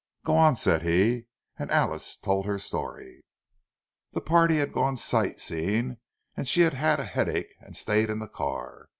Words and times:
"Go 0.25 0.35
on," 0.35 0.55
said 0.55 0.81
he; 0.81 1.27
and 1.59 1.69
Alice 1.69 2.17
told 2.17 2.47
her 2.47 2.57
story. 2.57 3.23
The 4.13 4.21
party 4.21 4.57
had 4.57 4.73
gone 4.73 4.97
sight 4.97 5.37
seeing, 5.37 5.97
and 6.35 6.47
she 6.47 6.61
had 6.61 6.73
had 6.73 6.99
a 6.99 7.05
headache 7.05 7.53
and 7.59 7.75
had 7.75 7.75
stayed 7.75 8.09
in 8.09 8.17
the 8.17 8.27
car. 8.27 8.89